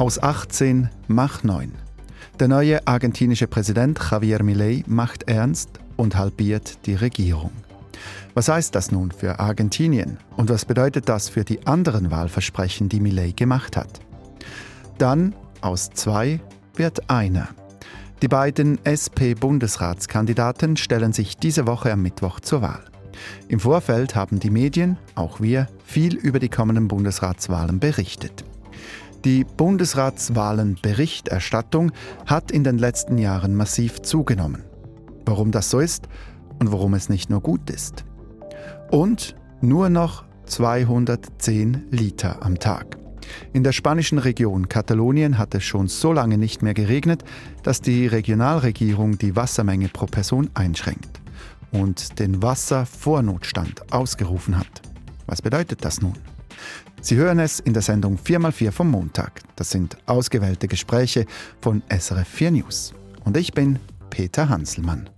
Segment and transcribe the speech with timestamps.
[0.00, 1.74] Aus 18 mach 9.
[2.38, 7.50] Der neue argentinische Präsident Javier Milei macht ernst und halbiert die Regierung.
[8.32, 12.98] Was heißt das nun für Argentinien und was bedeutet das für die anderen Wahlversprechen, die
[12.98, 14.00] Milei gemacht hat?
[14.96, 16.40] Dann aus zwei
[16.76, 17.50] wird einer.
[18.22, 22.84] Die beiden SP-Bundesratskandidaten stellen sich diese Woche am Mittwoch zur Wahl.
[23.48, 28.44] Im Vorfeld haben die Medien, auch wir, viel über die kommenden Bundesratswahlen berichtet.
[29.24, 31.92] Die Bundesratswahlen-Berichterstattung
[32.24, 34.64] hat in den letzten Jahren massiv zugenommen.
[35.26, 36.08] Warum das so ist
[36.58, 38.06] und warum es nicht nur gut ist.
[38.90, 42.96] Und nur noch 210 Liter am Tag.
[43.52, 47.22] In der spanischen Region Katalonien hat es schon so lange nicht mehr geregnet,
[47.62, 51.20] dass die Regionalregierung die Wassermenge pro Person einschränkt
[51.72, 54.80] und den Wasservornotstand ausgerufen hat.
[55.26, 56.14] Was bedeutet das nun?
[57.00, 59.40] Sie hören es in der Sendung 4x4 vom Montag.
[59.56, 61.26] Das sind ausgewählte Gespräche
[61.60, 62.94] von SRF 4 News.
[63.24, 63.78] Und ich bin
[64.10, 65.08] Peter Hanselmann.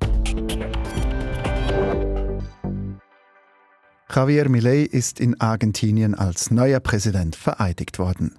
[4.14, 8.38] Javier Milei ist in Argentinien als neuer Präsident vereidigt worden.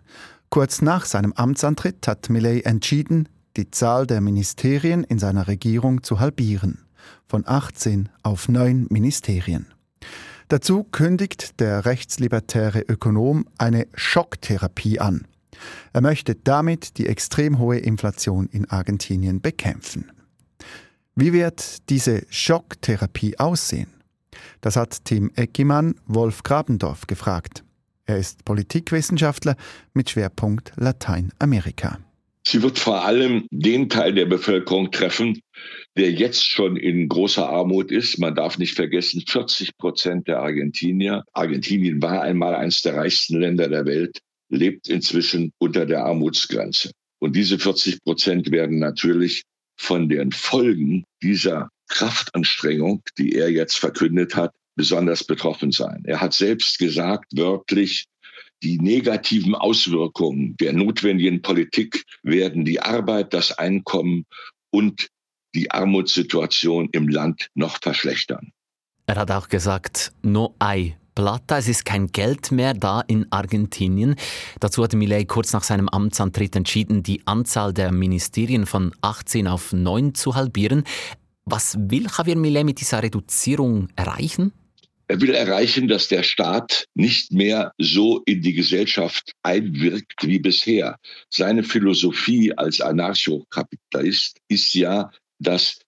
[0.50, 3.28] Kurz nach seinem Amtsantritt hat Milei entschieden,
[3.58, 6.86] die Zahl der Ministerien in seiner Regierung zu halbieren,
[7.28, 9.66] von 18 auf 9 Ministerien.
[10.48, 15.28] Dazu kündigt der rechtslibertäre Ökonom eine Schocktherapie an.
[15.94, 20.12] Er möchte damit die extrem hohe Inflation in Argentinien bekämpfen.
[21.16, 23.94] Wie wird diese Schocktherapie aussehen?
[24.62, 27.64] Das hat Tim Eckimann Wolf Grabendorf gefragt.
[28.06, 29.56] Er ist Politikwissenschaftler
[29.94, 32.00] mit Schwerpunkt Lateinamerika.
[32.46, 35.42] Sie wird vor allem den Teil der Bevölkerung treffen,
[35.96, 38.20] der jetzt schon in großer Armut ist.
[38.20, 43.70] Man darf nicht vergessen, 40 Prozent der Argentinier, Argentinien war einmal eines der reichsten Länder
[43.70, 46.92] der Welt, lebt inzwischen unter der Armutsgrenze.
[47.20, 49.44] Und diese 40 Prozent werden natürlich
[49.78, 56.04] von den Folgen dieser Kraftanstrengung, die er jetzt verkündet hat, besonders betroffen sein.
[56.06, 58.06] Er hat selbst gesagt, wörtlich,
[58.64, 64.26] die negativen Auswirkungen der notwendigen Politik werden die Arbeit, das Einkommen
[64.72, 65.10] und
[65.54, 68.52] die Armutssituation im Land noch verschlechtern.
[69.06, 74.16] Er hat auch gesagt, no hay plata, es ist kein Geld mehr da in Argentinien.
[74.60, 79.74] Dazu hatte Millet kurz nach seinem Amtsantritt entschieden, die Anzahl der Ministerien von 18 auf
[79.74, 80.84] 9 zu halbieren.
[81.46, 84.54] Was will Javier Millet mit dieser Reduzierung erreichen?
[85.14, 90.98] Er will erreichen, dass der Staat nicht mehr so in die Gesellschaft einwirkt wie bisher.
[91.30, 95.82] Seine Philosophie als Anarchokapitalist ist ja, dass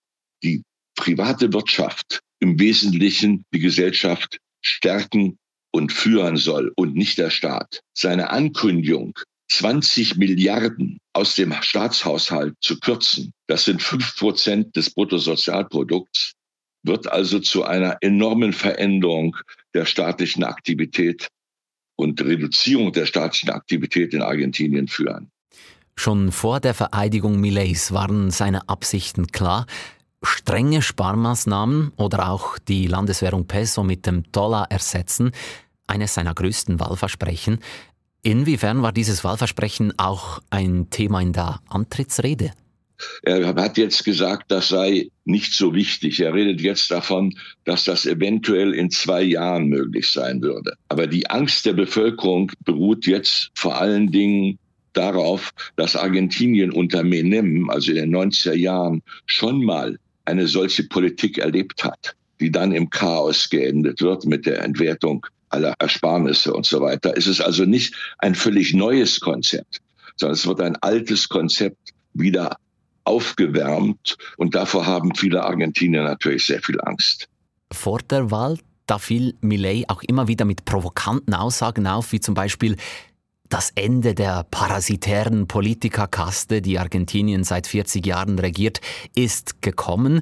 [0.44, 0.62] die
[0.96, 5.40] private Wirtschaft im Wesentlichen die Gesellschaft stärken
[5.72, 7.82] und führen soll und nicht der Staat.
[7.98, 9.18] Seine Ankündigung,
[9.52, 16.36] 20 Milliarden aus dem Staatshaushalt zu kürzen, das sind fünf Prozent des Bruttosozialprodukts,
[16.86, 19.36] wird also zu einer enormen Veränderung
[19.74, 21.28] der staatlichen Aktivität
[21.98, 25.32] und Reduzierung der staatlichen Aktivität in Argentinien führen.
[25.98, 29.66] Schon vor der Vereidigung Millets waren seine Absichten klar.
[30.22, 35.32] Strenge Sparmaßnahmen oder auch die Landeswährung Peso mit dem Dollar ersetzen,
[35.88, 37.60] eines seiner größten Wahlversprechen.
[38.24, 42.52] Inwiefern war dieses Wahlversprechen auch ein Thema in der Antrittsrede?
[43.24, 46.20] Er hat jetzt gesagt, das sei nicht so wichtig.
[46.20, 47.34] Er redet jetzt davon,
[47.64, 50.76] dass das eventuell in zwei Jahren möglich sein würde.
[50.90, 54.60] Aber die Angst der Bevölkerung beruht jetzt vor allen Dingen
[54.94, 61.38] darauf, dass Argentinien unter Menem, also in den 90er Jahren, schon mal eine solche Politik
[61.38, 66.82] erlebt hat, die dann im Chaos geendet wird mit der Entwertung aller Ersparnisse und so
[66.82, 67.14] weiter.
[67.16, 69.80] Es ist also nicht ein völlig neues Konzept,
[70.18, 72.58] sondern es wird ein altes Konzept wieder
[73.06, 77.28] aufgewärmt und davor haben viele Argentinier natürlich sehr viel Angst.
[77.72, 78.58] Vor der Wahl,
[78.88, 82.78] da fiel Millet auch immer wieder mit provokanten Aussagen auf, wie zum Beispiel
[83.50, 88.82] das Ende der parasitären Politikerkaste, die Argentinien seit 40 Jahren regiert,
[89.16, 90.22] ist gekommen.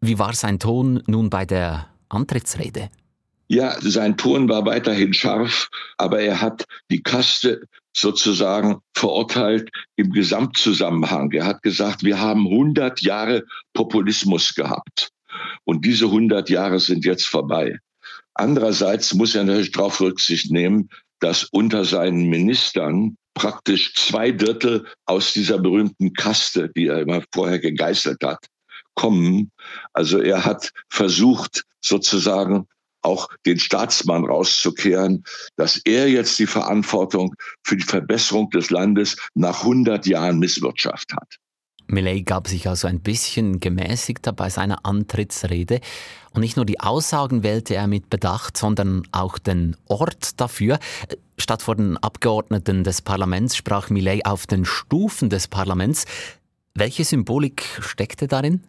[0.00, 2.90] Wie war sein Ton nun bei der Antrittsrede?
[3.48, 7.62] Ja, sein Ton war weiterhin scharf, aber er hat die Kaste
[7.96, 11.32] sozusagen verurteilt im Gesamtzusammenhang.
[11.32, 15.10] Er hat gesagt, wir haben 100 Jahre Populismus gehabt
[15.64, 17.78] und diese 100 Jahre sind jetzt vorbei.
[18.34, 20.88] Andererseits muss er natürlich darauf Rücksicht nehmen,
[21.20, 27.58] dass unter seinen Ministern praktisch zwei Drittel aus dieser berühmten Kaste, die er immer vorher
[27.58, 28.46] gegeißelt hat,
[28.94, 29.50] kommen.
[29.92, 32.66] Also er hat versucht, sozusagen
[33.02, 35.24] auch den Staatsmann rauszukehren,
[35.56, 37.34] dass er jetzt die Verantwortung
[37.64, 41.36] für die Verbesserung des Landes nach 100 Jahren Misswirtschaft hat.
[41.90, 45.80] Millet gab sich also ein bisschen gemäßigter bei seiner Antrittsrede.
[46.34, 50.78] Und nicht nur die Aussagen wählte er mit Bedacht, sondern auch den Ort dafür.
[51.38, 56.04] Statt vor den Abgeordneten des Parlaments sprach Millet auf den Stufen des Parlaments.
[56.74, 58.62] Welche Symbolik steckte darin?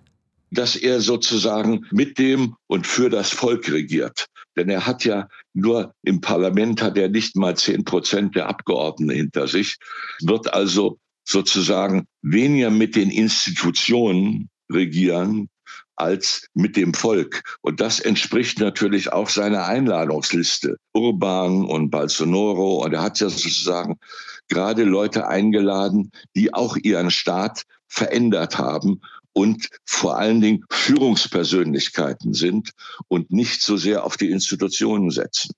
[0.51, 4.25] Dass er sozusagen mit dem und für das Volk regiert.
[4.57, 9.15] Denn er hat ja nur im Parlament hat er nicht mal zehn Prozent der Abgeordneten
[9.15, 9.77] hinter sich,
[10.21, 15.49] wird also sozusagen weniger mit den Institutionen regieren
[15.95, 17.43] als mit dem Volk.
[17.61, 20.77] Und das entspricht natürlich auch seiner Einladungsliste.
[20.93, 22.83] Urban und Bolsonaro.
[22.83, 23.99] Und er hat ja sozusagen
[24.47, 29.01] gerade Leute eingeladen, die auch ihren Staat verändert haben
[29.33, 32.71] und vor allen Dingen Führungspersönlichkeiten sind
[33.07, 35.51] und nicht so sehr auf die Institutionen setzen.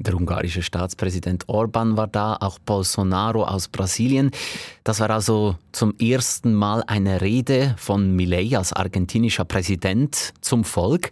[0.00, 4.30] Der ungarische Staatspräsident Orban war da, auch Bolsonaro aus Brasilien.
[4.84, 11.10] Das war also zum ersten Mal eine Rede von Milei als argentinischer Präsident zum Volk.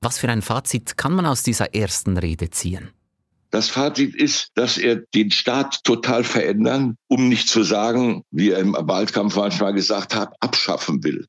[0.00, 2.90] Was für ein Fazit kann man aus dieser ersten Rede ziehen?
[3.52, 8.58] Das Fazit ist, dass er den Staat total verändern, um nicht zu sagen, wie er
[8.58, 11.26] im Wahlkampf manchmal gesagt hat, abschaffen will.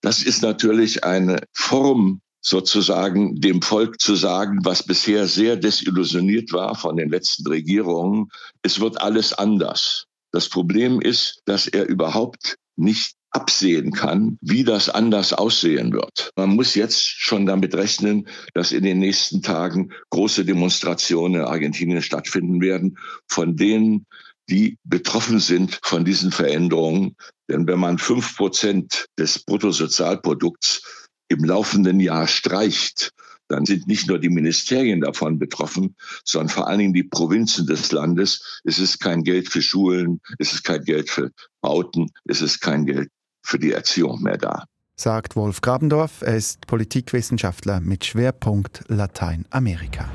[0.00, 6.76] Das ist natürlich eine Form sozusagen dem Volk zu sagen, was bisher sehr desillusioniert war
[6.76, 8.28] von den letzten Regierungen,
[8.62, 10.04] es wird alles anders.
[10.30, 16.30] Das Problem ist, dass er überhaupt nicht absehen kann, wie das anders aussehen wird.
[16.36, 22.02] Man muss jetzt schon damit rechnen, dass in den nächsten Tagen große Demonstrationen in Argentinien
[22.02, 22.98] stattfinden werden,
[23.28, 24.06] von denen,
[24.48, 27.16] die betroffen sind von diesen Veränderungen.
[27.50, 30.82] Denn wenn man fünf Prozent des Bruttosozialprodukts
[31.28, 33.12] im laufenden Jahr streicht,
[33.48, 37.92] dann sind nicht nur die Ministerien davon betroffen, sondern vor allen Dingen die Provinzen des
[37.92, 38.60] Landes.
[38.64, 41.30] Es ist kein Geld für Schulen, es ist kein Geld für
[41.62, 43.10] Bauten, es ist kein Geld
[43.48, 44.64] für die Erziehung mehr da.
[44.96, 50.08] Sagt Wolf Grabendorf, er ist Politikwissenschaftler mit Schwerpunkt Lateinamerika.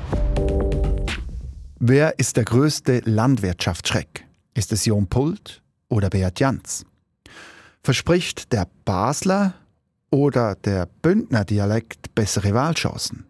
[1.80, 4.24] Wer ist der größte Landwirtschaftsschreck?
[4.54, 6.84] Ist es Jon Pult oder Beat Jans?
[7.82, 9.54] Verspricht der Basler
[10.10, 13.26] oder der Bündner Dialekt bessere Wahlchancen?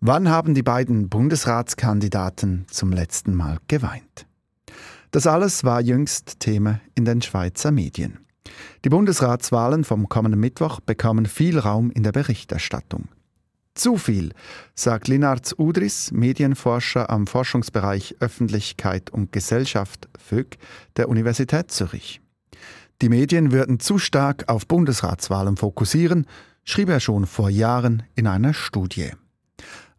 [0.00, 4.26] Wann haben die beiden Bundesratskandidaten zum letzten Mal geweint?
[5.10, 8.25] Das alles war jüngst Thema in den Schweizer Medien.
[8.84, 13.08] Die Bundesratswahlen vom kommenden Mittwoch bekommen viel Raum in der Berichterstattung.
[13.74, 14.32] Zu viel,
[14.74, 20.56] sagt Linards Udris, Medienforscher am Forschungsbereich Öffentlichkeit und Gesellschaft FÖG
[20.96, 22.22] der Universität Zürich.
[23.02, 26.26] Die Medien würden zu stark auf Bundesratswahlen fokussieren,
[26.64, 29.10] schrieb er schon vor Jahren in einer Studie.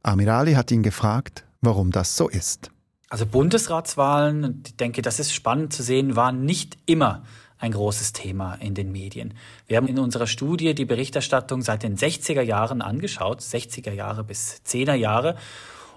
[0.02, 2.72] Amirali hat ihn gefragt, warum das so ist.
[3.10, 7.24] Also Bundesratswahlen, ich denke, das ist spannend zu sehen, waren nicht immer
[7.60, 9.34] ein großes Thema in den Medien.
[9.68, 14.62] Wir haben in unserer Studie die Berichterstattung seit den 60er Jahren angeschaut, 60er Jahre bis
[14.66, 15.36] 10er Jahre,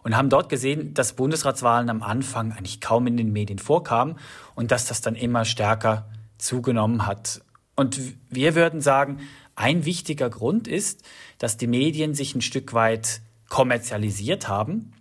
[0.02, 4.16] und haben dort gesehen, dass Bundesratswahlen am Anfang eigentlich kaum in den Medien vorkamen
[4.54, 6.08] und dass das dann immer stärker
[6.38, 7.42] zugenommen hat.
[7.76, 9.18] Und wir würden sagen,
[9.56, 11.02] ein wichtiger Grund ist,
[11.38, 13.20] dass die Medien sich ein Stück weit
[13.50, 14.92] kommerzialisiert haben.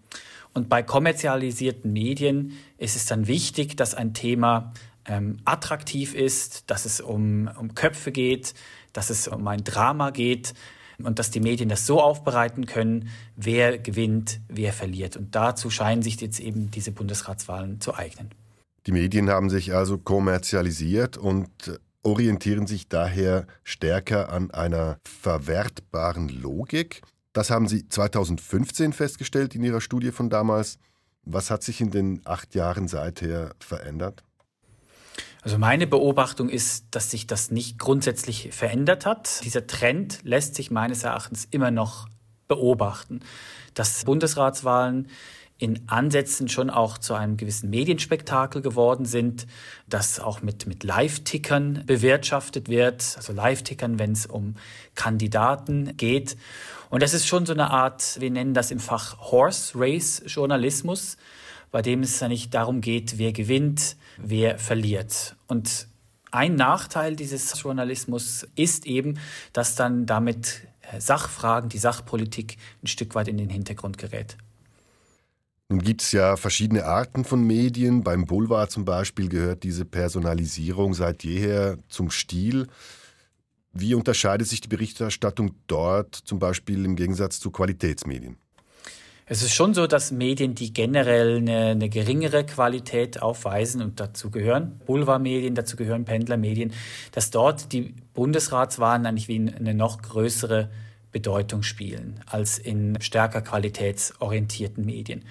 [0.53, 4.73] Und bei kommerzialisierten Medien ist es dann wichtig, dass ein Thema
[5.09, 8.53] ähm, attraktiv ist, dass es um, um Köpfe geht,
[8.93, 10.53] dass es um ein Drama geht
[11.03, 15.17] und dass die Medien das so aufbereiten können, wer gewinnt, wer verliert.
[15.17, 18.29] Und dazu scheinen sich jetzt eben diese Bundesratswahlen zu eignen.
[18.85, 27.01] Die Medien haben sich also kommerzialisiert und orientieren sich daher stärker an einer verwertbaren Logik.
[27.33, 30.77] Das haben Sie 2015 festgestellt in Ihrer Studie von damals.
[31.23, 34.23] Was hat sich in den acht Jahren seither verändert?
[35.41, 39.43] Also meine Beobachtung ist, dass sich das nicht grundsätzlich verändert hat.
[39.45, 42.09] Dieser Trend lässt sich meines Erachtens immer noch
[42.47, 43.21] beobachten,
[43.73, 45.07] dass Bundesratswahlen
[45.59, 49.45] in Ansätzen schon auch zu einem gewissen Medienspektakel geworden sind,
[49.87, 54.55] das auch mit, mit Live-Tickern bewirtschaftet wird, also Live-Tickern, wenn es um
[54.95, 56.37] Kandidaten geht.
[56.89, 61.17] Und das ist schon so eine Art, wir nennen das im Fach Horse Race Journalismus,
[61.71, 65.35] bei dem es ja nicht darum geht, wer gewinnt, wer verliert.
[65.47, 65.87] Und
[66.31, 69.19] ein Nachteil dieses Journalismus ist eben,
[69.53, 74.37] dass dann damit äh, Sachfragen, die Sachpolitik ein Stück weit in den Hintergrund gerät.
[75.69, 78.03] Nun gibt es ja verschiedene Arten von Medien.
[78.03, 82.67] Beim Boulevard zum Beispiel gehört diese Personalisierung seit jeher zum Stil.
[83.71, 88.37] Wie unterscheidet sich die Berichterstattung dort zum Beispiel im Gegensatz zu Qualitätsmedien?
[89.31, 94.31] Es ist schon so, dass Medien, die generell eine, eine geringere Qualität aufweisen und dazu
[94.31, 96.73] gehören Boulevardmedien, dazu gehören Pendlermedien,
[97.11, 100.71] dass dort die Bundesratswahlen eigentlich wie eine noch größere
[101.11, 105.23] Bedeutung spielen als in stärker qualitätsorientierten Medien.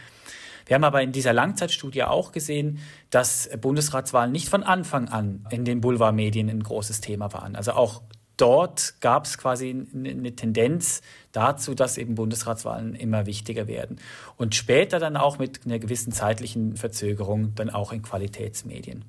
[0.67, 2.79] Wir haben aber in dieser Langzeitstudie auch gesehen,
[3.11, 7.57] dass Bundesratswahlen nicht von Anfang an in den Boulevardmedien ein großes Thema waren.
[7.57, 8.03] Also auch
[8.41, 11.03] dort gab es quasi eine Tendenz
[11.33, 14.01] dazu, dass eben Bundesratswahlen immer wichtiger werden.
[14.37, 19.05] Und später dann auch mit einer gewissen zeitlichen Verzögerung dann auch in Qualitätsmedien.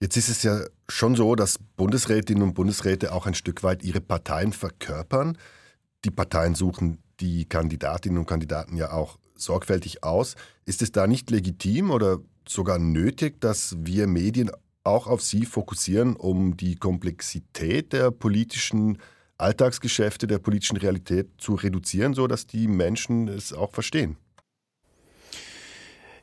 [0.00, 4.00] Jetzt ist es ja schon so, dass Bundesrätinnen und Bundesräte auch ein Stück weit ihre
[4.00, 5.38] Parteien verkörpern.
[6.04, 10.34] Die Parteien suchen die Kandidatinnen und Kandidaten ja auch sorgfältig aus.
[10.66, 14.50] Ist es da nicht legitim oder sogar nötig, dass wir Medien
[14.84, 18.98] auch auf Sie fokussieren, um die Komplexität der politischen
[19.38, 24.16] Alltagsgeschäfte, der politischen Realität zu reduzieren, sodass die Menschen es auch verstehen?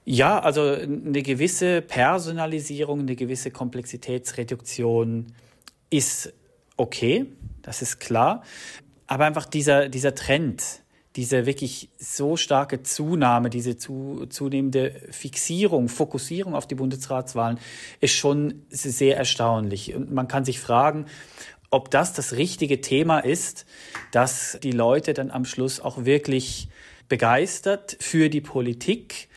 [0.06, 5.34] Ja, also eine gewisse Personalisierung, eine gewisse Komplexitätsreduktion
[5.90, 6.34] ist
[6.78, 7.28] okay,
[7.62, 8.44] das ist klar.
[9.06, 10.81] Aber einfach dieser, dieser Trend,
[11.16, 17.60] diese wirklich so starke Zunahme, diese zu, zunehmende Fixierung, Fokussierung auf die Bundesratswahlen
[18.00, 19.94] ist schon sehr erstaunlich.
[19.94, 21.06] Und man kann sich fragen,
[21.70, 23.66] ob das das richtige Thema ist,
[24.12, 26.70] dass die Leute dann am Schluss auch wirklich
[27.10, 29.28] begeistert für die Politik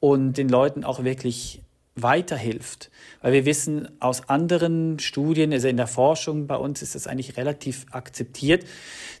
[0.00, 1.61] und den Leuten auch wirklich
[1.94, 2.90] weiterhilft.
[3.20, 7.36] Weil wir wissen aus anderen Studien, also in der Forschung bei uns ist das eigentlich
[7.36, 8.64] relativ akzeptiert,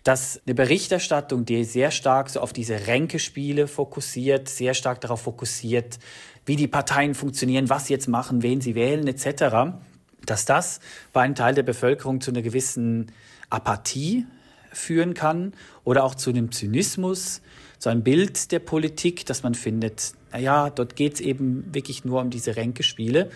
[0.04, 5.98] dass eine Berichterstattung, die sehr stark so auf diese Ränkespiele fokussiert, sehr stark darauf fokussiert,
[6.46, 9.76] wie die Parteien funktionieren, was sie jetzt machen, wen sie wählen etc.,
[10.24, 10.80] dass das
[11.12, 13.10] bei einem Teil der Bevölkerung zu einer gewissen
[13.50, 14.24] Apathie
[14.72, 15.52] führen kann
[15.84, 17.42] oder auch zu einem Zynismus,
[17.78, 22.20] zu einem Bild der Politik, dass man findet, naja, dort geht es eben wirklich nur
[22.20, 23.30] um diese Ränkespiele.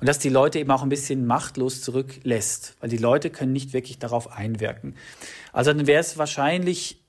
[0.00, 3.72] Und dass die Leute eben auch ein bisschen machtlos zurücklässt, weil die Leute können nicht
[3.72, 4.96] wirklich darauf einwirken.
[5.52, 7.00] Also dann wäre es wahrscheinlich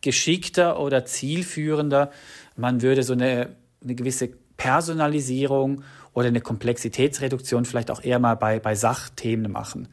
[0.00, 2.10] geschickter oder zielführender,
[2.56, 5.82] man würde so eine, eine gewisse Personalisierung
[6.14, 9.88] oder eine Komplexitätsreduktion vielleicht auch eher mal bei, bei Sachthemen machen.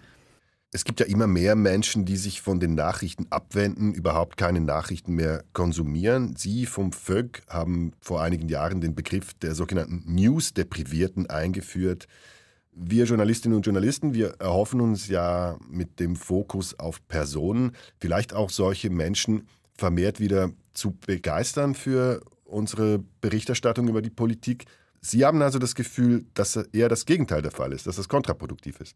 [0.72, 5.16] Es gibt ja immer mehr Menschen, die sich von den Nachrichten abwenden, überhaupt keine Nachrichten
[5.16, 6.36] mehr konsumieren.
[6.36, 12.08] Sie vom VÖG haben vor einigen Jahren den Begriff der sogenannten News-Deprivierten eingeführt.
[12.72, 18.52] Wir Journalistinnen und Journalisten, wir erhoffen uns ja mit dem Fokus auf Personen, vielleicht auch
[18.52, 24.66] solche Menschen vermehrt wieder zu begeistern für unsere Berichterstattung über die Politik.
[25.02, 28.80] Sie haben also das Gefühl, dass eher das Gegenteil der Fall ist, dass das kontraproduktiv
[28.82, 28.96] ist.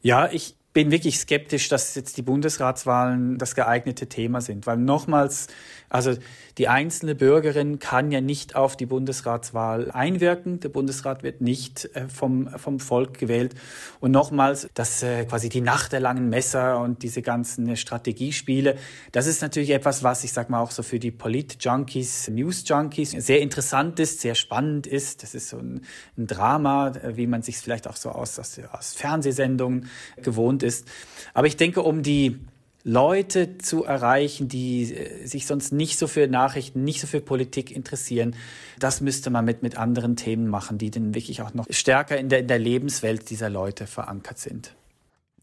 [0.00, 5.46] Ja, ich bin wirklich skeptisch, dass jetzt die Bundesratswahlen das geeignete Thema sind, weil nochmals,
[5.88, 6.14] also
[6.58, 10.58] die einzelne Bürgerin kann ja nicht auf die Bundesratswahl einwirken.
[10.58, 13.54] Der Bundesrat wird nicht äh, vom, vom Volk gewählt.
[14.00, 18.76] Und nochmals, dass äh, quasi die Nacht der langen Messer und diese ganzen Strategiespiele,
[19.12, 23.40] das ist natürlich etwas, was ich sag mal auch so für die Polit-Junkies, News-Junkies sehr
[23.40, 25.22] interessant ist, sehr spannend ist.
[25.22, 25.82] Das ist so ein,
[26.16, 30.86] ein Drama, äh, wie man sich vielleicht auch so aus, aus, aus Fernsehsendungen gewohnt ist.
[31.34, 32.38] Aber ich denke, um die
[32.84, 37.70] Leute zu erreichen, die äh, sich sonst nicht so für Nachrichten, nicht so für Politik
[37.70, 38.34] interessieren.
[38.78, 42.28] Das müsste man mit, mit anderen Themen machen, die dann wirklich auch noch stärker in
[42.28, 44.74] der, in der Lebenswelt dieser Leute verankert sind.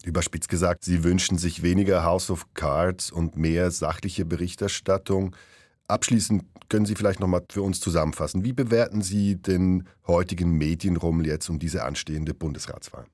[0.04, 5.34] Überspitzt gesagt, Sie wünschen sich weniger House of Cards und mehr sachliche Berichterstattung.
[5.88, 8.44] Abschließend können Sie vielleicht noch mal für uns zusammenfassen.
[8.44, 13.06] Wie bewerten Sie den heutigen Medienrummel jetzt um diese anstehende Bundesratswahl?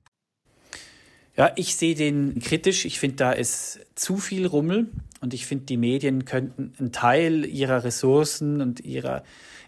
[1.35, 2.85] Ja, ich sehe den kritisch.
[2.85, 4.89] Ich finde, da ist zu viel Rummel
[5.21, 9.23] und ich finde, die Medien könnten einen Teil ihrer Ressourcen und ihrer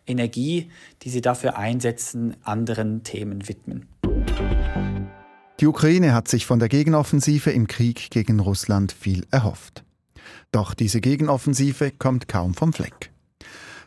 [0.06, 0.71] Energie,
[1.02, 3.87] die sie dafür einsetzen, anderen Themen widmen.
[5.61, 9.85] Die Ukraine hat sich von der Gegenoffensive im Krieg gegen Russland viel erhofft.
[10.52, 13.11] Doch diese Gegenoffensive kommt kaum vom Fleck.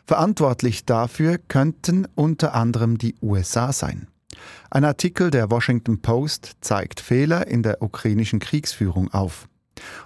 [0.04, 4.08] Verantwortlich dafür könnten unter anderem die USA sein.
[4.70, 9.48] Ein Artikel der Washington Post zeigt Fehler in der ukrainischen Kriegsführung auf.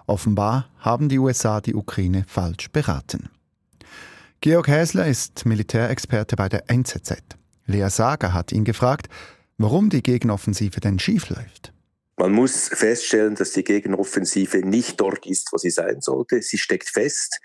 [0.07, 3.31] Offenbar haben die USA die Ukraine falsch beraten.
[4.41, 7.23] Georg Häsler ist Militärexperte bei der NZZ.
[7.67, 9.09] Lea Sager hat ihn gefragt,
[9.57, 11.73] warum die Gegenoffensive denn schiefläuft.
[12.17, 16.43] Man muss feststellen, dass die Gegenoffensive nicht dort ist, wo sie sein sollte.
[16.43, 17.41] Sie steckt fest.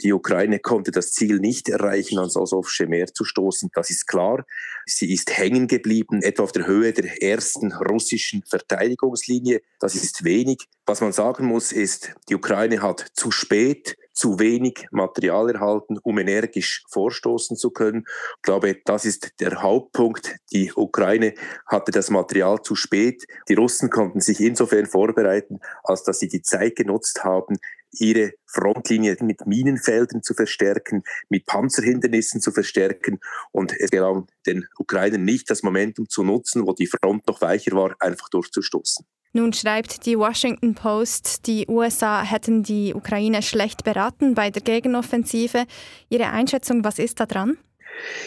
[0.00, 3.70] Die Ukraine konnte das Ziel nicht erreichen, ans Asowsche Meer zu stoßen.
[3.74, 4.44] Das ist klar.
[4.86, 9.60] Sie ist hängen geblieben, etwa auf der Höhe der ersten russischen Verteidigungslinie.
[9.80, 10.68] Das ist wenig.
[10.86, 16.18] Was man sagen muss, ist, die Ukraine hat zu spät zu wenig Material erhalten, um
[16.18, 18.04] energisch vorstoßen zu können.
[18.36, 20.34] Ich glaube, das ist der Hauptpunkt.
[20.52, 21.34] Die Ukraine
[21.66, 23.24] hatte das Material zu spät.
[23.48, 27.58] Die Russen konnten sich insofern vorbereiten, als dass sie die Zeit genutzt haben,
[27.92, 33.20] ihre Frontlinie mit Minenfeldern zu verstärken, mit Panzerhindernissen zu verstärken.
[33.52, 37.76] Und es gelang den Ukrainern nicht, das Momentum zu nutzen, wo die Front noch weicher
[37.76, 39.06] war, einfach durchzustoßen.
[39.32, 45.66] Nun schreibt die Washington Post, die USA hätten die Ukraine schlecht beraten bei der Gegenoffensive.
[46.08, 47.58] Ihre Einschätzung, was ist da dran?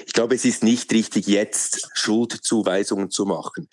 [0.05, 3.67] Ich glaube, es ist nicht richtig, jetzt Schuldzuweisungen zu machen.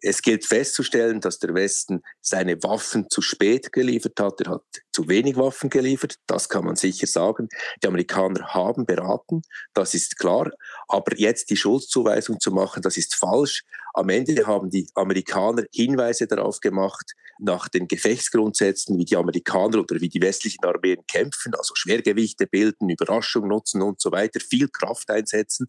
[0.00, 4.40] Es gilt festzustellen, dass der Westen seine Waffen zu spät geliefert hat.
[4.40, 7.48] Er hat zu wenig Waffen geliefert, das kann man sicher sagen.
[7.82, 9.42] Die Amerikaner haben beraten,
[9.74, 10.50] das ist klar.
[10.88, 13.64] Aber jetzt die Schuldzuweisung zu machen, das ist falsch.
[13.94, 20.00] Am Ende haben die Amerikaner Hinweise darauf gemacht, nach den Gefechtsgrundsätzen, wie die Amerikaner oder
[20.00, 25.10] wie die westlichen Armeen kämpfen, also Schwergewichte bilden, Überraschung nutzen und so weiter, viel Kraft
[25.10, 25.66] einsetzen.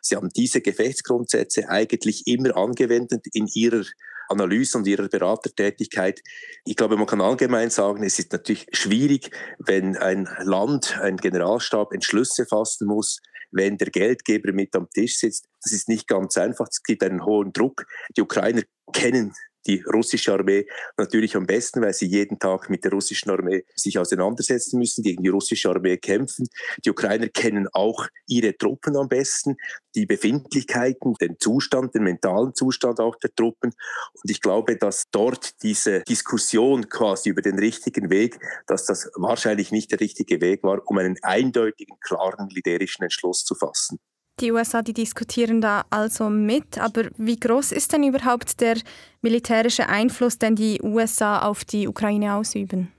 [0.00, 3.84] Sie haben diese Gefechtsgrundsätze eigentlich immer angewendet in ihrer
[4.32, 6.20] Analyse und ihrer Beratertätigkeit.
[6.64, 11.92] Ich glaube, man kann allgemein sagen, es ist natürlich schwierig, wenn ein Land, ein Generalstab
[11.92, 13.20] Entschlüsse fassen muss,
[13.52, 15.46] wenn der Geldgeber mit am Tisch sitzt.
[15.62, 16.66] Das ist nicht ganz einfach.
[16.70, 17.86] Es gibt einen hohen Druck.
[18.16, 18.62] Die Ukrainer
[18.92, 19.32] kennen
[19.66, 20.66] die russische Armee
[20.96, 25.22] natürlich am besten, weil sie jeden Tag mit der russischen Armee sich auseinandersetzen müssen, gegen
[25.22, 26.48] die russische Armee kämpfen.
[26.84, 29.56] Die Ukrainer kennen auch ihre Truppen am besten,
[29.94, 33.72] die Befindlichkeiten, den Zustand, den mentalen Zustand auch der Truppen.
[34.14, 39.72] Und ich glaube, dass dort diese Diskussion quasi über den richtigen Weg, dass das wahrscheinlich
[39.72, 43.98] nicht der richtige Weg war, um einen eindeutigen, klaren militärischen Entschluss zu fassen.
[44.42, 48.76] Die USA, die diskutieren da also mit, aber wie groß ist denn überhaupt der
[49.20, 52.92] militärische Einfluss, den die USA auf die Ukraine ausüben?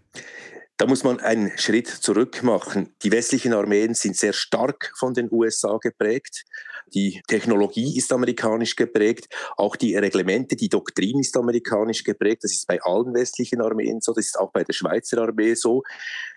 [0.78, 2.96] Da muss man einen Schritt zurück machen.
[3.04, 6.46] Die westlichen Armeen sind sehr stark von den USA geprägt.
[6.94, 9.28] Die Technologie ist amerikanisch geprägt.
[9.58, 12.44] Auch die Reglemente, die Doktrin ist amerikanisch geprägt.
[12.44, 14.14] Das ist bei allen westlichen Armeen so.
[14.14, 15.84] Das ist auch bei der Schweizer Armee so.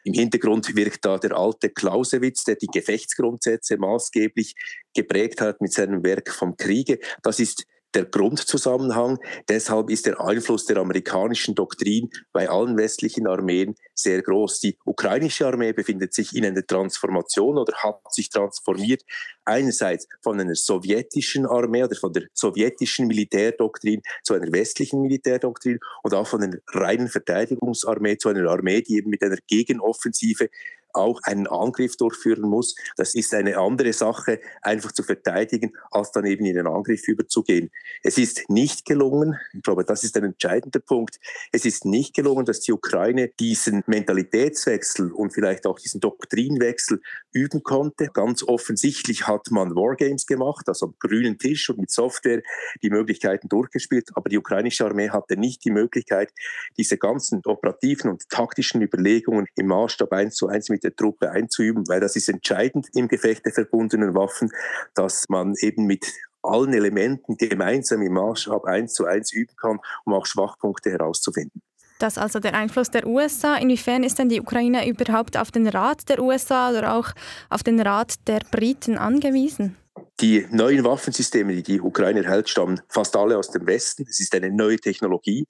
[0.05, 4.55] Im Hintergrund wirkt da der alte Clausewitz, der die Gefechtsgrundsätze maßgeblich
[4.95, 6.99] geprägt hat mit seinem Werk vom Kriege.
[7.23, 7.67] Das ist
[7.97, 9.19] der Grundzusammenhang.
[9.49, 14.61] Deshalb ist der Einfluss der amerikanischen Doktrin bei allen westlichen Armeen sehr groß.
[14.61, 19.03] Die ukrainische Armee befindet sich in einer Transformation oder hat sich transformiert.
[19.47, 26.15] Einerseits von einer sowjetischen Armee oder von der sowjetischen Militärdoktrin zu einer westlichen Militärdoktrin und
[26.15, 30.51] auch von einer reinen Verteidigungsarmee zu einer Armee, die eben mit einer Gegenoffensive
[30.97, 32.75] auch einen Angriff durchführen muss.
[32.97, 37.71] Das ist eine andere Sache, einfach zu verteidigen, als dann eben in den Angriff überzugehen.
[38.03, 41.19] Es ist nicht gelungen, ich glaube, das ist ein entscheidender Punkt,
[41.53, 47.01] es ist nicht gelungen, dass die Ukraine diesen Mentalitätswechsel und vielleicht auch diesen Doktrinwechsel
[47.33, 48.09] üben konnte.
[48.13, 52.43] Ganz offensichtlich hat man Wargames gemacht, also am grünen Tisch und mit Software
[52.83, 56.33] die Möglichkeiten durchgespielt, aber die ukrainische Armee hatte nicht die Möglichkeit,
[56.79, 61.89] diese ganzen operativen und taktischen Überlegungen im Maßstab eins zu eins mit der Truppe einzuüben,
[61.89, 64.51] weil das ist entscheidend im Gefecht der verbundenen Waffen,
[64.95, 66.07] dass man eben mit
[66.43, 71.61] allen Elementen gemeinsam im Maßstab eins zu eins üben kann, um auch Schwachpunkte herauszufinden.
[71.99, 73.57] Das also der Einfluss der USA.
[73.57, 77.09] Inwiefern ist denn die Ukraine überhaupt auf den Rat der USA oder auch
[77.49, 79.77] auf den Rat der Briten angewiesen?
[80.21, 84.07] Die neuen Waffensysteme, die die Ukraine erhält, stammen fast alle aus dem Westen.
[84.09, 85.47] Es ist eine neue Technologie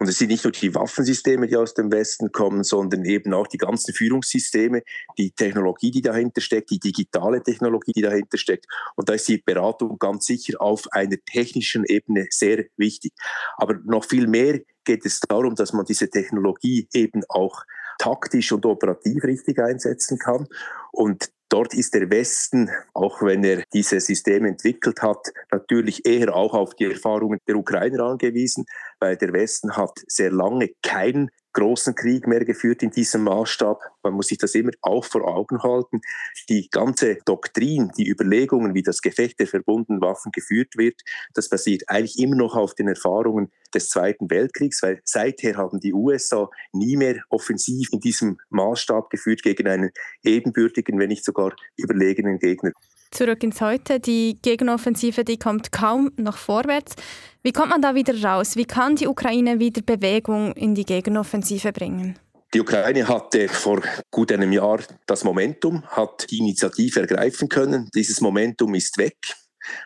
[0.00, 3.48] und es sind nicht nur die Waffensysteme, die aus dem Westen kommen, sondern eben auch
[3.48, 4.82] die ganzen Führungssysteme,
[5.18, 8.66] die Technologie, die dahinter steckt, die digitale Technologie, die dahinter steckt.
[8.94, 13.12] Und da ist die Beratung ganz sicher auf einer technischen Ebene sehr wichtig.
[13.56, 17.64] Aber noch viel mehr geht es darum, dass man diese Technologie eben auch
[17.98, 20.46] taktisch und operativ richtig einsetzen kann.
[20.92, 26.52] Und Dort ist der Westen, auch wenn er diese Systeme entwickelt hat, natürlich eher auch
[26.52, 28.66] auf die Erfahrungen der Ukrainer angewiesen,
[29.00, 33.80] weil der Westen hat sehr lange keinen großen Krieg mehr geführt in diesem Maßstab.
[34.02, 36.00] Man muss sich das immer auch vor Augen halten.
[36.48, 41.00] Die ganze Doktrin, die Überlegungen, wie das Gefecht der verbundenen Waffen geführt wird,
[41.34, 45.94] das basiert eigentlich immer noch auf den Erfahrungen des Zweiten Weltkriegs, weil seither haben die
[45.94, 49.90] USA nie mehr offensiv in diesem Maßstab geführt gegen einen
[50.22, 52.72] ebenbürtigen, wenn nicht sogar überlegenen Gegner.
[53.10, 54.00] Zurück ins Heute.
[54.00, 56.94] Die Gegenoffensive, die kommt kaum noch vorwärts.
[57.42, 58.56] Wie kommt man da wieder raus?
[58.56, 62.18] Wie kann die Ukraine wieder Bewegung in die Gegenoffensive bringen?
[62.54, 67.90] Die Ukraine hatte vor gut einem Jahr das Momentum, hat die Initiative ergreifen können.
[67.94, 69.18] Dieses Momentum ist weg.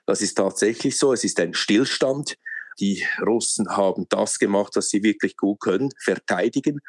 [0.07, 1.13] Das ist tatsächlich so.
[1.13, 2.37] Es ist ein Stillstand.
[2.81, 6.81] Die Russen haben das gemacht, was sie wirklich gut können, verteidigen.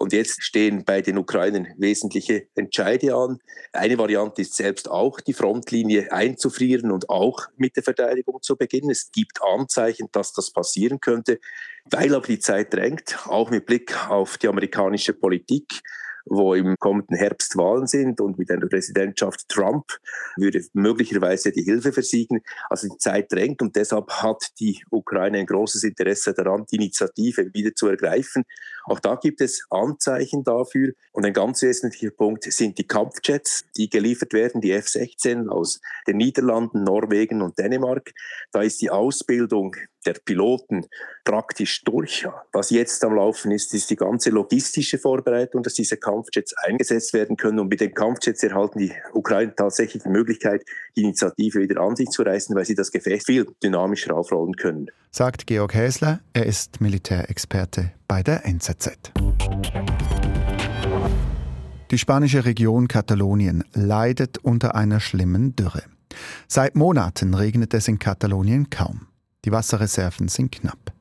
[0.00, 3.40] Und jetzt stehen bei den Ukrainern wesentliche Entscheide an.
[3.72, 8.90] Eine Variante ist selbst auch die Frontlinie einzufrieren und auch mit der Verteidigung zu beginnen.
[8.90, 11.40] Es gibt Anzeichen, dass das passieren könnte,
[11.84, 15.82] weil aber die Zeit drängt, auch mit Blick auf die amerikanische Politik
[16.28, 19.84] wo im kommenden Herbst Wahlen sind und mit einer Präsidentschaft Trump
[20.36, 22.40] würde möglicherweise die Hilfe versiegen.
[22.70, 27.52] Also die Zeit drängt und deshalb hat die Ukraine ein großes Interesse daran, die Initiative
[27.52, 28.44] wieder zu ergreifen.
[28.84, 30.92] Auch da gibt es Anzeichen dafür.
[31.12, 36.16] Und ein ganz wesentlicher Punkt sind die Kampfjets, die geliefert werden, die F-16 aus den
[36.16, 38.12] Niederlanden, Norwegen und Dänemark.
[38.52, 40.86] Da ist die Ausbildung der Piloten
[41.24, 42.26] praktisch durch.
[42.52, 47.36] Was jetzt am Laufen ist, ist die ganze logistische Vorbereitung, dass diese Kampfjets eingesetzt werden
[47.36, 47.58] können.
[47.58, 50.64] Und mit den Kampfjets erhalten die Ukraine tatsächlich die Möglichkeit,
[50.96, 54.90] die Initiative wieder an sich zu reißen, weil sie das Gefecht viel dynamischer aufrollen können.
[55.10, 59.12] Sagt Georg Häsler, er ist Militärexperte bei der NZZ.
[61.90, 65.82] Die spanische Region Katalonien leidet unter einer schlimmen Dürre.
[66.46, 69.06] Seit Monaten regnet es in Katalonien kaum.
[69.44, 70.92] Die Wasserreserven sind knapp.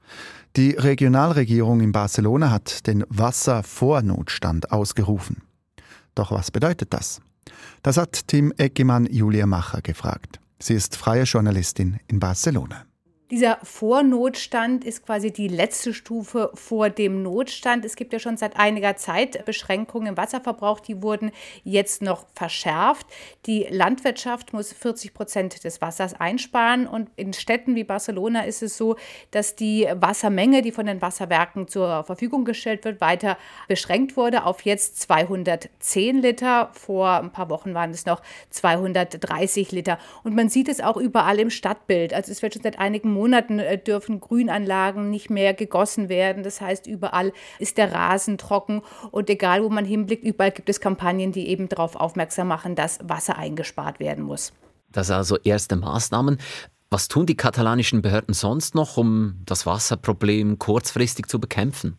[0.56, 5.44] Die Regionalregierung in Barcelona hat den Wasservornotstand ausgerufen.
[6.16, 7.22] Doch was bedeutet das?
[7.84, 10.40] Das hat Tim Eckemann Julia Macher gefragt.
[10.60, 12.87] Sie ist freie Journalistin in Barcelona.
[13.30, 17.84] Dieser Vornotstand ist quasi die letzte Stufe vor dem Notstand.
[17.84, 21.32] Es gibt ja schon seit einiger Zeit Beschränkungen im Wasserverbrauch, die wurden
[21.66, 23.06] jetzt noch verschärft.
[23.46, 28.78] Die Landwirtschaft muss 40 Prozent des Wassers einsparen und in Städten wie Barcelona ist es
[28.78, 28.96] so,
[29.32, 33.38] dass die Wassermenge, die von den Wasserwerken zur Verfügung gestellt wird, weiter
[33.68, 36.70] beschränkt wurde auf jetzt 210 Liter.
[36.72, 40.00] Vor ein paar Wochen waren es noch 230 Liter.
[40.24, 42.14] Und man sieht es auch überall im Stadtbild.
[42.14, 46.44] Also es wird schon seit einigen Monaten äh, dürfen Grünanlagen nicht mehr gegossen werden.
[46.44, 50.80] Das heißt, überall ist der Rasen trocken und egal, wo man hinblickt, überall gibt es
[50.80, 54.54] Kampagnen, die eben darauf aufmerksam machen, dass Wasser eingespart werden muss.
[54.92, 56.38] Das also erste Maßnahmen.
[56.90, 61.98] Was tun die katalanischen Behörden sonst noch, um das Wasserproblem kurzfristig zu bekämpfen?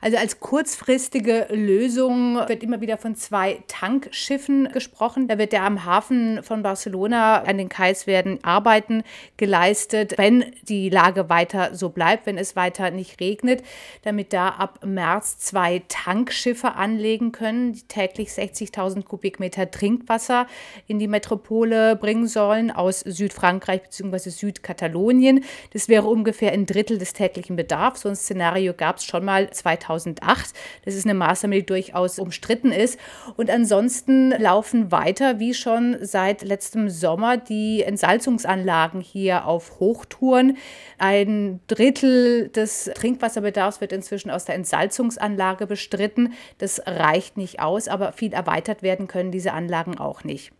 [0.00, 5.28] Also als kurzfristige Lösung wird immer wieder von zwei Tankschiffen gesprochen.
[5.28, 9.02] Da wird ja am Hafen von Barcelona an den Kais werden Arbeiten
[9.36, 13.62] geleistet, wenn die Lage weiter so bleibt, wenn es weiter nicht regnet,
[14.02, 20.46] damit da ab März zwei Tankschiffe anlegen können, die täglich 60.000 Kubikmeter Trinkwasser
[20.86, 24.30] in die Metropole bringen sollen aus Südfrankreich bzw.
[24.30, 25.44] Südkatalonien.
[25.72, 28.02] Das wäre ungefähr ein Drittel des täglichen Bedarfs.
[28.02, 30.54] So ein Szenario gab es schon mal 2008.
[30.84, 32.98] Das ist eine Maßnahme, die durchaus umstritten ist.
[33.36, 40.56] Und ansonsten laufen weiter, wie schon seit letztem Sommer, die Entsalzungsanlagen hier auf Hochtouren.
[40.98, 46.32] Ein Drittel des Trinkwasserbedarfs wird inzwischen aus der Entsalzungsanlage bestritten.
[46.58, 50.52] Das reicht nicht aus, aber viel erweitert werden können diese Anlagen auch nicht.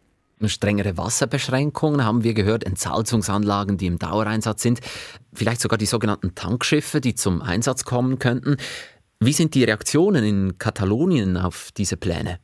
[0.48, 4.80] Strengere Wasserbeschränkungen haben wir gehört, Entsalzungsanlagen, die im Dauereinsatz sind,
[5.32, 8.56] vielleicht sogar die sogenannten Tankschiffe, die zum Einsatz kommen könnten.
[9.20, 12.38] Wie sind die Reaktionen in Katalonien auf diese Pläne?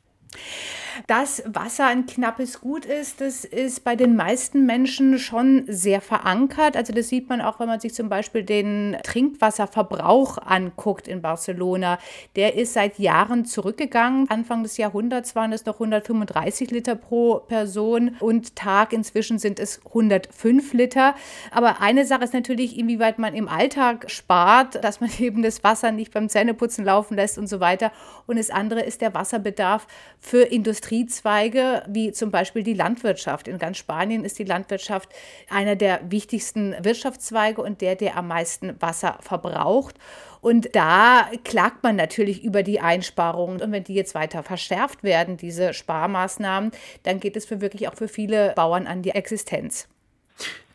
[1.06, 6.76] Dass Wasser ein knappes Gut ist, das ist bei den meisten Menschen schon sehr verankert.
[6.76, 11.98] Also das sieht man auch, wenn man sich zum Beispiel den Trinkwasserverbrauch anguckt in Barcelona.
[12.34, 14.28] Der ist seit Jahren zurückgegangen.
[14.30, 18.92] Anfang des Jahrhunderts waren es noch 135 Liter pro Person und Tag.
[18.92, 21.14] Inzwischen sind es 105 Liter.
[21.50, 25.92] Aber eine Sache ist natürlich, inwieweit man im Alltag spart, dass man eben das Wasser
[25.92, 27.92] nicht beim Zähneputzen laufen lässt und so weiter.
[28.26, 29.86] Und das andere ist der Wasserbedarf
[30.18, 30.85] für Industrie.
[30.86, 33.48] Industriezweige wie zum Beispiel die Landwirtschaft.
[33.48, 35.08] In ganz Spanien ist die Landwirtschaft
[35.50, 39.96] einer der wichtigsten Wirtschaftszweige und der, der am meisten Wasser verbraucht.
[40.40, 43.60] Und da klagt man natürlich über die Einsparungen.
[43.60, 46.70] Und wenn die jetzt weiter verschärft werden, diese Sparmaßnahmen,
[47.02, 49.88] dann geht es für wirklich auch für viele Bauern an die Existenz.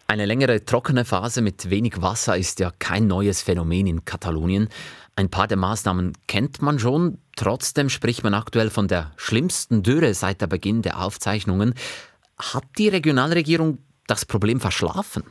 [0.07, 4.67] Eine längere trockene Phase mit wenig Wasser ist ja kein neues Phänomen in Katalonien.
[5.21, 10.15] Ein paar der Maßnahmen kennt man schon, trotzdem spricht man aktuell von der schlimmsten Dürre
[10.15, 11.75] seit der Beginn der Aufzeichnungen.
[12.39, 15.21] Hat die Regionalregierung das Problem verschlafen?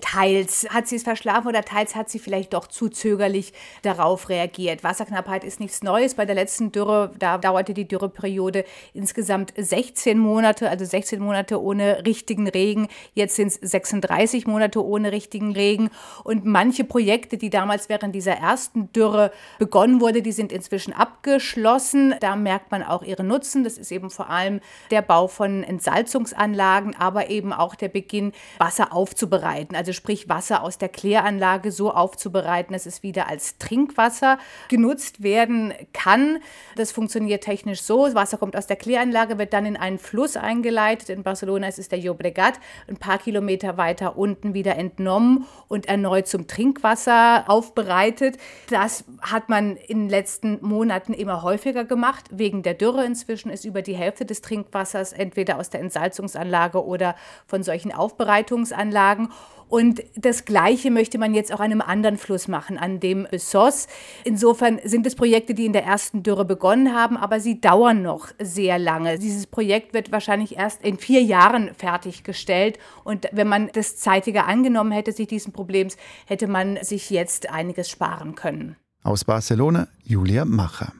[0.00, 4.84] Teils hat sie es verschlafen oder teils hat sie vielleicht doch zu zögerlich darauf reagiert.
[4.84, 6.14] Wasserknappheit ist nichts Neues.
[6.14, 12.04] Bei der letzten Dürre, da dauerte die Dürreperiode insgesamt 16 Monate, also 16 Monate ohne
[12.06, 12.88] richtigen Regen.
[13.14, 15.90] Jetzt sind es 36 Monate ohne richtigen Regen.
[16.24, 22.14] Und manche Projekte, die damals während dieser ersten Dürre begonnen wurde, die sind inzwischen abgeschlossen.
[22.20, 23.64] Da merkt man auch ihren Nutzen.
[23.64, 28.92] Das ist eben vor allem der Bau von Entsalzungsanlagen, aber eben auch der Beginn, Wasser
[28.92, 29.51] aufzubereiten.
[29.74, 34.38] Also sprich Wasser aus der Kläranlage so aufzubereiten, dass es wieder als Trinkwasser
[34.68, 36.38] genutzt werden kann.
[36.76, 41.08] Das funktioniert technisch so, Wasser kommt aus der Kläranlage, wird dann in einen Fluss eingeleitet.
[41.08, 42.54] In Barcelona ist es der Llobregat,
[42.88, 48.38] ein paar Kilometer weiter unten wieder entnommen und erneut zum Trinkwasser aufbereitet.
[48.70, 53.04] Das hat man in den letzten Monaten immer häufiger gemacht, wegen der Dürre.
[53.04, 57.14] Inzwischen ist über die Hälfte des Trinkwassers entweder aus der Entsalzungsanlage oder
[57.46, 59.28] von solchen Aufbereitungsanlagen.
[59.72, 63.88] Und das Gleiche möchte man jetzt auch an einem anderen Fluss machen, an dem Bessos.
[64.22, 68.28] Insofern sind es Projekte, die in der ersten Dürre begonnen haben, aber sie dauern noch
[68.38, 69.18] sehr lange.
[69.18, 72.78] Dieses Projekt wird wahrscheinlich erst in vier Jahren fertiggestellt.
[73.02, 77.88] Und wenn man das zeitiger angenommen hätte, sich diesen Problems, hätte man sich jetzt einiges
[77.88, 78.76] sparen können.
[79.04, 80.92] Aus Barcelona, Julia Macher.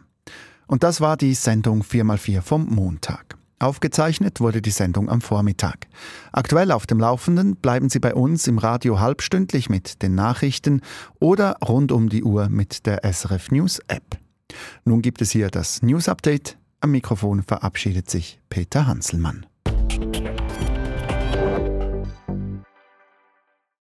[0.66, 3.36] Und das war die Sendung 4x4 vom Montag.
[3.62, 5.86] Aufgezeichnet wurde die Sendung am Vormittag.
[6.32, 10.80] Aktuell auf dem Laufenden bleiben Sie bei uns im Radio halbstündlich mit den Nachrichten
[11.20, 14.18] oder rund um die Uhr mit der SRF News App.
[14.84, 16.58] Nun gibt es hier das News Update.
[16.80, 19.46] Am Mikrofon verabschiedet sich Peter Hanselmann.